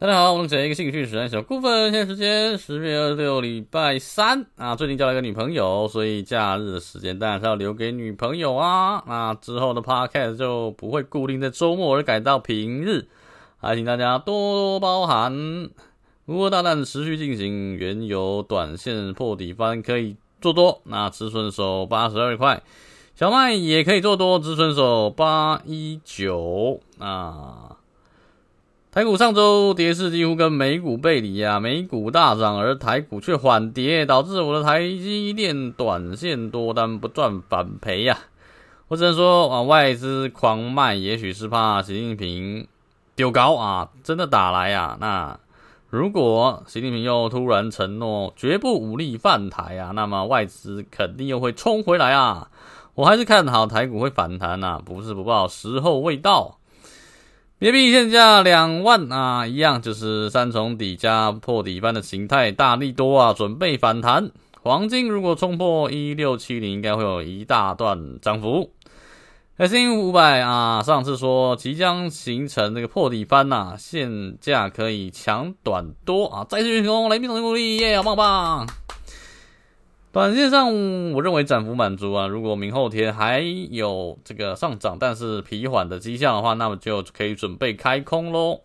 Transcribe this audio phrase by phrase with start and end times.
[0.00, 1.92] 大家好，我们是一个兴趣使然小部分。
[1.92, 4.74] 现在时间十月二十六，礼拜三啊。
[4.74, 9.04] 最近交了一个女朋友，所以假日的时间当然是要留给女朋友啊。
[9.06, 13.08] 那之后的 podcast 就不会固定在周末，而改到平日，
[13.58, 15.68] 还请大家多多包涵。
[16.24, 22.62] 如果大单持续进行，原油短线破底翻可以做多，那止损手八十二块，
[23.14, 27.76] 小麦也可以做多，止损手八一九啊。
[28.92, 38.18] 台股上周跌势几乎跟美股背离啊，美股大涨，而台股却缓跌，导致我的台积电短线多单不赚反赔呀。
[38.88, 42.66] 我只能说啊，外资狂卖，也许是怕习近平
[43.14, 44.98] 丢高啊，真的打来啊。
[45.00, 45.38] 那
[45.88, 52.48] 如果习近平又突然承诺绝不武力犯台啊，那么外资肯定又会冲回来啊。
[52.96, 56.56] 我还是看好台股会反弹啊，不是不报，时候未到。
[57.60, 64.30] 比特币现价两万啊，一样就是三重底加破底翻的形态，大利多啊，准备反弹。
[64.62, 68.72] 黄金如果冲破一六七零，应该会有一大段涨幅。
[69.58, 78.66] S&P 五百啊，上次说即将形成这个破底翻呐，现价可以抢短多啊，再次运攻，雷兵总经鼓励，耶，棒棒！
[80.12, 82.26] 短线上，我认为涨幅满足啊。
[82.26, 88.62] 如果明后天还有这个上涨，但是疲缓的迹象的话，那么就可以准备开空喽。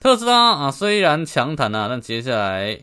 [0.00, 2.80] 特斯拉啊，虽然强弹啊，但接下来，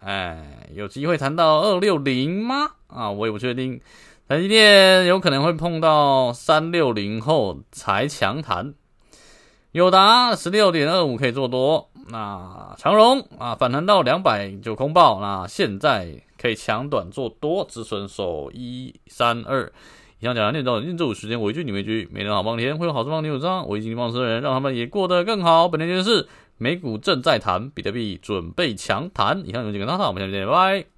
[0.00, 2.72] 哎，有机会弹到二六零吗？
[2.88, 3.80] 啊，我也不确定。
[4.28, 8.74] 台积电有可能会碰到三六零后才强弹。
[9.70, 11.87] 友达十六点二五可以做多。
[12.10, 15.20] 那长荣啊，反弹到两百就空爆。
[15.20, 16.22] 那现在。
[16.40, 19.72] 可以强短做多，止损守一三二。
[20.20, 23.66] 以上讲完，念到念咒时间，我一句你们一句，每天好帮天会有好事帮你有账。
[23.66, 25.68] 我已经放生人，让他们也过得更好。
[25.68, 29.42] 本天就是美股正在谈，比特币准备强谈。
[29.44, 30.97] 以上有几个大套，我们下期见，拜拜。